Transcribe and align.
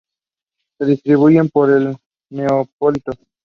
Se 0.79 0.85
distribuyen 0.87 1.49
por 1.49 1.69
el 1.69 1.95
neotrópico. 2.31 3.11